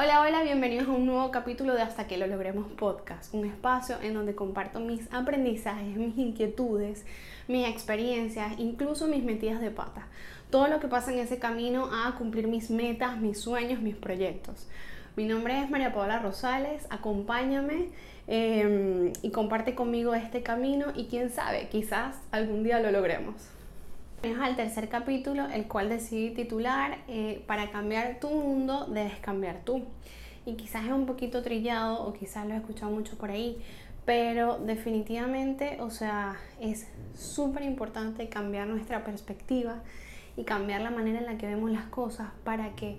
[0.00, 3.96] Hola, hola, bienvenidos a un nuevo capítulo de Hasta que lo logremos podcast, un espacio
[4.00, 7.04] en donde comparto mis aprendizajes, mis inquietudes,
[7.48, 10.06] mis experiencias, incluso mis metidas de pata,
[10.50, 14.68] todo lo que pasa en ese camino a cumplir mis metas, mis sueños, mis proyectos.
[15.16, 17.88] Mi nombre es María Paola Rosales, acompáñame
[18.28, 23.34] em, y comparte conmigo este camino y quién sabe, quizás algún día lo logremos.
[24.20, 29.60] Es al tercer capítulo, el cual decidí titular eh, Para cambiar tu mundo, debes cambiar
[29.64, 29.84] tú.
[30.44, 33.62] Y quizás es un poquito trillado o quizás lo he escuchado mucho por ahí,
[34.04, 39.82] pero definitivamente, o sea, es súper importante cambiar nuestra perspectiva
[40.36, 42.98] y cambiar la manera en la que vemos las cosas para que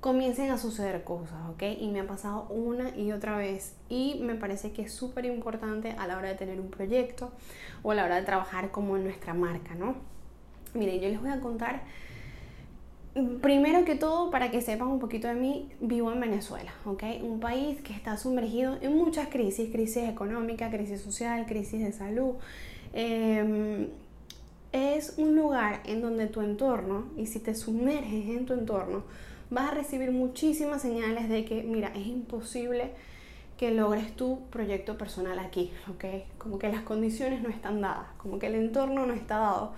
[0.00, 1.62] comiencen a suceder cosas, ¿ok?
[1.78, 5.92] Y me ha pasado una y otra vez y me parece que es súper importante
[5.92, 7.32] a la hora de tener un proyecto
[7.82, 10.15] o a la hora de trabajar como en nuestra marca, ¿no?
[10.76, 11.82] Miren, yo les voy a contar,
[13.40, 17.02] primero que todo, para que sepan un poquito de mí, vivo en Venezuela, ¿ok?
[17.22, 22.34] Un país que está sumergido en muchas crisis, crisis económica, crisis social, crisis de salud.
[22.92, 23.88] Em,
[24.72, 29.04] es un lugar en donde tu entorno, y si te sumerges en tu entorno,
[29.48, 32.90] vas a recibir muchísimas señales de que, mira, es imposible
[33.56, 36.04] que logres tu proyecto personal aquí, ¿ok?
[36.36, 39.72] Como que las condiciones no están dadas, como que el entorno no está dado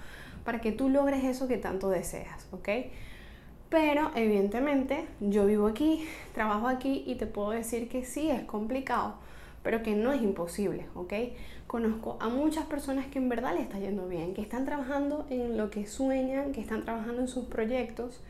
[0.48, 2.70] para que tú logres eso que tanto deseas, ¿ok?
[3.68, 9.16] Pero evidentemente yo vivo aquí, trabajo aquí y te puedo decir que sí es complicado,
[9.62, 11.12] pero que no es imposible, ¿ok?
[11.66, 15.58] Conozco a muchas personas que en verdad le está yendo bien, que están trabajando en
[15.58, 18.22] lo que sueñan, que están trabajando en sus proyectos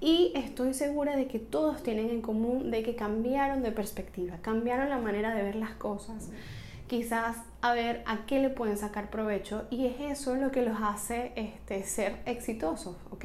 [0.00, 4.90] y estoy segura de que todos tienen en común de que cambiaron de perspectiva, cambiaron
[4.90, 6.28] la manera de ver las cosas
[6.92, 10.76] quizás a ver a qué le pueden sacar provecho y es eso lo que los
[10.82, 13.24] hace este, ser exitosos, ¿ok?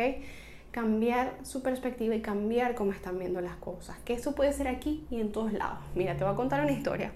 [0.72, 5.06] Cambiar su perspectiva y cambiar cómo están viendo las cosas, que eso puede ser aquí
[5.12, 5.80] y en todos lados.
[5.96, 7.12] Mira, te voy a contar una historia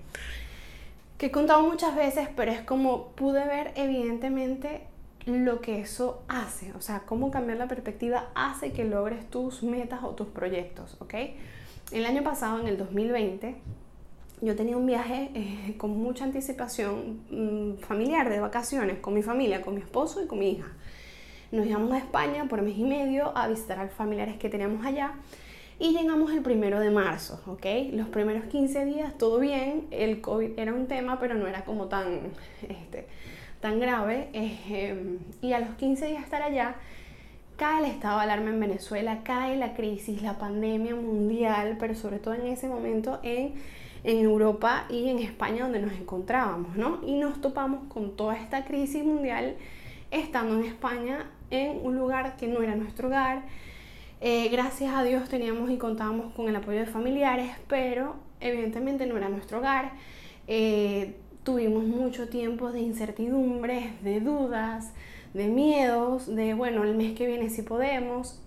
[1.17, 4.81] que he contado muchas veces, pero es como pude ver evidentemente
[5.25, 10.03] lo que eso hace, o sea, cómo cambiar la perspectiva hace que logres tus metas
[10.03, 11.13] o tus proyectos, ¿ok?
[11.93, 13.55] El año pasado, en el 2020,
[14.41, 19.61] yo tenía un viaje eh, con mucha anticipación mm, familiar de vacaciones con mi familia,
[19.61, 20.67] con mi esposo y con mi hija.
[21.51, 24.85] Nos íbamos a España por mes y medio a visitar a los familiares que teníamos
[24.85, 25.13] allá
[25.79, 27.65] y llegamos el primero de marzo, ¿ok?
[27.93, 31.87] Los primeros 15 días todo bien, el COVID era un tema, pero no era como
[31.87, 32.31] tan,
[32.69, 33.07] este,
[33.59, 34.29] tan grave.
[34.33, 36.75] Eh, y a los 15 días de estar allá,
[37.57, 42.19] cae el estado de alarma en Venezuela, cae la crisis, la pandemia mundial, pero sobre
[42.19, 43.53] todo en ese momento en
[44.03, 46.99] en Europa y en España donde nos encontrábamos, ¿no?
[47.05, 49.55] Y nos topamos con toda esta crisis mundial
[50.09, 53.43] estando en España en un lugar que no era nuestro hogar.
[54.19, 59.17] Eh, gracias a Dios teníamos y contábamos con el apoyo de familiares, pero evidentemente no
[59.17, 59.93] era nuestro hogar.
[60.47, 64.93] Eh, tuvimos mucho tiempo de incertidumbres, de dudas,
[65.33, 68.41] de miedos, de bueno, el mes que viene si podemos,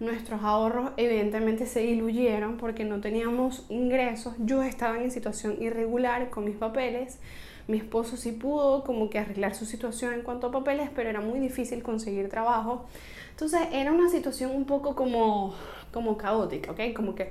[0.00, 4.34] nuestros ahorros evidentemente se diluyeron porque no teníamos ingresos.
[4.38, 7.18] Yo estaba en situación irregular con mis papeles.
[7.66, 11.20] Mi esposo sí pudo como que arreglar su situación en cuanto a papeles, pero era
[11.20, 12.86] muy difícil conseguir trabajo.
[13.30, 15.54] Entonces era una situación un poco como,
[15.92, 16.94] como caótica, ¿ok?
[16.94, 17.30] Como que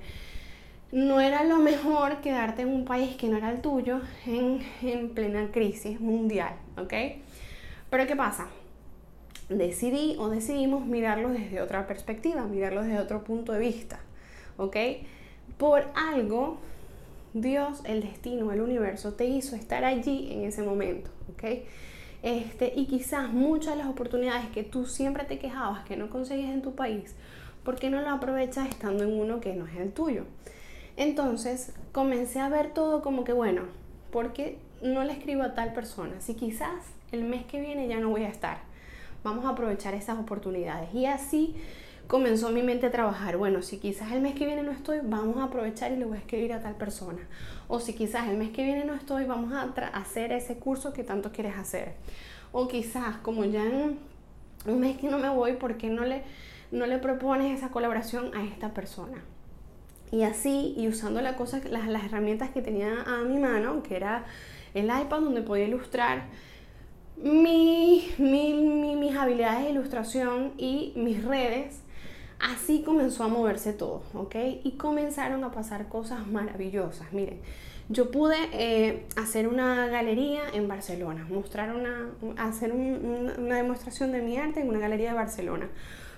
[0.92, 5.10] no era lo mejor quedarte en un país que no era el tuyo en, en
[5.10, 6.94] plena crisis mundial, ¿ok?
[7.90, 8.48] Pero ¿qué pasa?
[9.50, 14.00] Decidí o decidimos mirarlo desde otra perspectiva, mirarlo desde otro punto de vista,
[14.58, 14.76] ¿ok?
[15.58, 16.58] Por algo,
[17.34, 21.44] Dios, el destino, el universo te hizo estar allí en ese momento, ¿ok?
[22.24, 26.52] Este, y quizás muchas de las oportunidades que tú siempre te quejabas que no conseguías
[26.52, 27.16] en tu país,
[27.64, 30.24] ¿por qué no lo aprovechas estando en uno que no es el tuyo?
[30.98, 33.64] Entonces comencé a ver todo como que, bueno,
[34.12, 36.20] ¿por qué no le escribo a tal persona?
[36.20, 38.68] Si quizás el mes que viene ya no voy a estar
[39.28, 40.94] vamos a aprovechar esas oportunidades.
[40.94, 41.56] Y así
[42.08, 45.38] comenzó mi mente a trabajar, bueno, si quizás el mes que viene no estoy, vamos
[45.38, 47.20] a aprovechar y le voy a escribir a tal persona.
[47.68, 49.64] O si quizás el mes que viene no estoy, vamos a
[49.94, 51.96] hacer ese curso que tanto quieres hacer.
[52.54, 54.00] O quizás como ya en
[54.66, 56.24] un mes que no me voy, ¿por qué no le,
[56.72, 59.22] no le propones esa colaboración a esta persona?
[60.10, 63.98] Y así, y usando la cosa, las, las herramientas que tenía a mi mano, que
[63.98, 64.24] era
[64.74, 66.24] el iPad donde podía ilustrar,
[67.24, 71.82] mi, mis habilidades de ilustración y mis redes,
[72.40, 74.36] así comenzó a moverse todo, ¿ok?
[74.64, 77.12] Y comenzaron a pasar cosas maravillosas.
[77.14, 77.40] Miren,
[77.90, 84.38] yo pude eh, hacer una galería en Barcelona, mostrar una, hacer una demostración de mi
[84.38, 85.70] arte en una galería de Barcelona.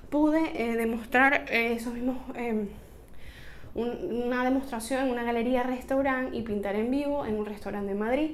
[0.10, 2.68] Pude eh, demostrar esos mismos em,
[3.76, 8.32] una demostración en una galería restaurante y pintar en vivo en un restaurante de Madrid.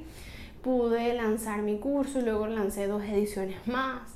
[0.66, 4.16] Pude lanzar mi curso y luego lancé dos ediciones más.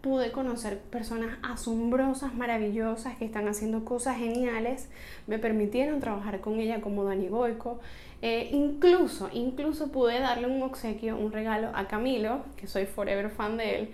[0.00, 4.88] Pude conocer personas asombrosas, maravillosas que están haciendo cosas geniales.
[5.26, 7.80] Me permitieron trabajar con ella como Dani Goico.
[8.22, 13.56] Eh, incluso, incluso pude darle un obsequio, un regalo a Camilo, que soy forever fan
[13.56, 13.90] de él.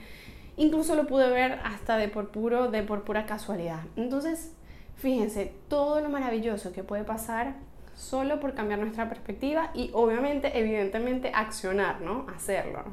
[0.59, 3.81] Incluso lo pude ver hasta de por puro, de por pura casualidad.
[3.97, 4.53] Entonces,
[4.97, 7.55] Fíjense todo lo maravilloso que puede pasar
[7.95, 12.27] solo por cambiar nuestra perspectiva y obviamente, evidentemente, accionar, ¿no?
[12.35, 12.85] Hacerlo,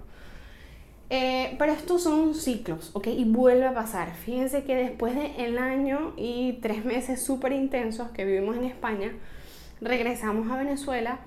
[1.13, 3.07] eh, pero estos son ciclos, ¿ok?
[3.07, 4.13] Y vuelve a pasar.
[4.13, 9.11] Fíjense que después del año y tres meses súper intensos que vivimos en España,
[9.81, 11.19] regresamos a Venezuela,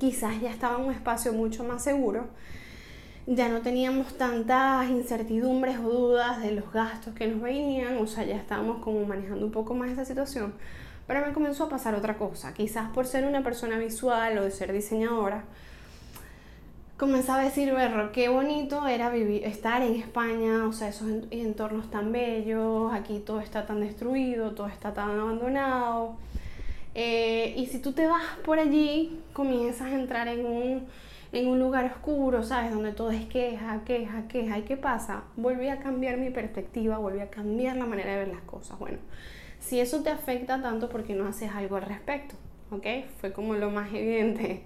[0.00, 2.26] quizás ya estaba en un espacio mucho más seguro,
[3.28, 8.24] ya no teníamos tantas incertidumbres o dudas de los gastos que nos venían, o sea,
[8.24, 10.52] ya estábamos como manejando un poco más esa situación.
[11.06, 14.50] Pero me comenzó a pasar otra cosa, quizás por ser una persona visual o de
[14.50, 15.44] ser diseñadora,
[16.96, 21.90] comenzaba a decir, berro, qué bonito era vivir, estar en España, o sea, esos entornos
[21.90, 26.16] tan bellos, aquí todo está tan destruido, todo está tan abandonado.
[26.94, 30.86] Eh, y si tú te vas por allí, comienzas a entrar en un
[31.32, 32.72] en un lugar oscuro, ¿sabes?
[32.72, 34.58] Donde todo es queja, queja, queja.
[34.58, 35.24] ¿Y qué pasa?
[35.36, 38.78] Volví a cambiar mi perspectiva, volví a cambiar la manera de ver las cosas.
[38.78, 38.98] Bueno,
[39.66, 42.36] si eso te afecta tanto, ¿por qué no haces algo al respecto?
[42.70, 42.86] ¿Ok?
[43.20, 44.62] Fue como lo más evidente.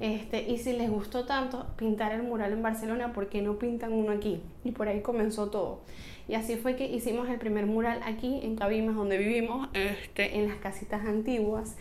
[0.00, 3.92] Este, y si les gustó tanto pintar el mural en Barcelona, ¿por qué no pintan
[3.92, 4.40] uno aquí?
[4.64, 5.82] Y por ahí comenzó todo.
[6.26, 10.48] Y así fue que hicimos el primer mural aquí en Cabimas, donde vivimos, este, en
[10.48, 11.76] las casitas antiguas.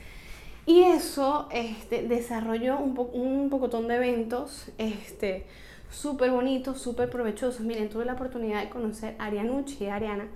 [0.65, 5.45] Y eso este, desarrolló un, po un de eventos este,
[5.89, 7.61] súper bonitos, súper provechosos.
[7.61, 10.27] Miren, tuve la oportunidad de conocer a Arianucci, Ariana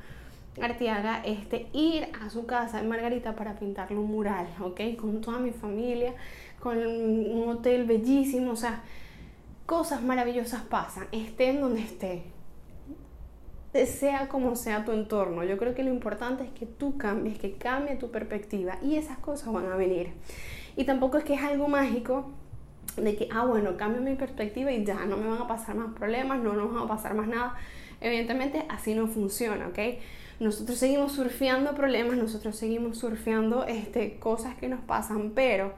[0.61, 4.81] Artiaga, este, ir a su casa en Margarita para pintarle un mural, ¿ok?
[4.99, 6.13] Con toda mi familia,
[6.59, 8.83] con un hotel bellísimo, o sea,
[9.65, 12.33] cosas maravillosas pasan, estén donde esté
[13.85, 15.43] sea como sea tu entorno.
[15.43, 19.17] Yo creo que lo importante es que tú cambies, que cambie tu perspectiva y esas
[19.17, 20.13] cosas van a venir.
[20.75, 22.31] Y tampoco es que es algo mágico
[22.97, 25.93] de que, ah, bueno, cambio mi perspectiva y ya no me van a pasar más
[25.95, 27.55] problemas, no nos va a pasar más nada.
[28.03, 29.79] Evidentemente así no funciona, ¿ok?
[30.39, 35.73] Nosotros seguimos surfeando problemas, nosotros seguimos surfeando este, cosas que nos pasan, pero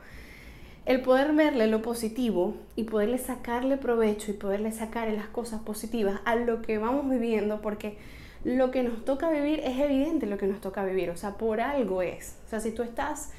[0.87, 6.19] el poder verle lo positivo y poderle sacarle provecho y poderle sacar las cosas positivas
[6.25, 7.97] a lo que vamos viviendo, porque
[8.43, 11.61] lo que nos toca vivir es evidente lo que nos toca vivir, o sea, por
[11.61, 12.39] algo es.
[12.47, 13.31] O sea, si tú estás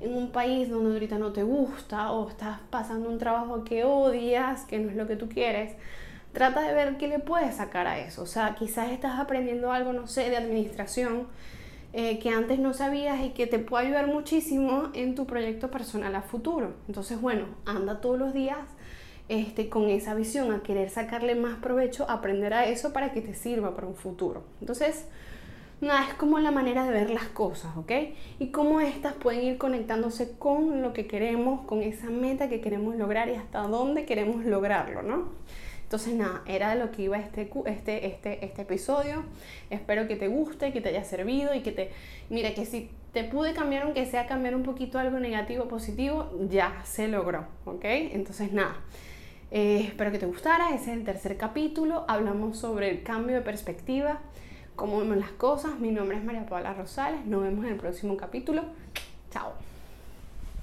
[0.00, 4.66] en un país donde ahorita no te gusta o estás pasando un trabajo que odias,
[4.66, 5.76] que no es lo que tú quieres,
[6.34, 8.22] trata de ver qué le puedes sacar a eso.
[8.22, 11.28] O sea, quizás estás aprendiendo algo, no sé, de administración
[11.94, 16.14] eh, que antes no sabías y que te puede ayudar muchísimo en tu proyecto personal
[16.16, 16.74] a futuro.
[16.88, 18.58] Entonces, bueno, anda todos los días
[19.28, 23.34] este, con esa visión, a querer sacarle más provecho, aprender a eso para que te
[23.34, 24.42] sirva para un futuro.
[24.60, 25.06] Entonces,
[25.80, 27.92] nada, es como la manera de ver las cosas, ¿ok?
[28.40, 32.96] Y cómo estas pueden ir conectándose con lo que queremos, con esa meta que queremos
[32.96, 35.28] lograr y hasta dónde queremos lograrlo, ¿no?
[35.84, 39.24] Entonces nada, era lo que iba este, este, este, este episodio.
[39.70, 41.90] Espero que te guste, que te haya servido y que te...
[42.30, 46.82] Mira, que si te pude cambiar, aunque sea cambiar un poquito algo negativo positivo, ya
[46.84, 47.84] se logró, ¿ok?
[47.84, 48.76] Entonces nada.
[49.50, 53.42] Eh, espero que te gustara, ese es el tercer capítulo, hablamos sobre el cambio de
[53.42, 54.18] perspectiva,
[54.74, 58.16] cómo vemos las cosas, mi nombre es María Paula Rosales, nos vemos en el próximo
[58.16, 58.64] capítulo,
[59.30, 59.73] chao.